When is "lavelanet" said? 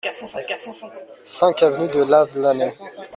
2.03-2.73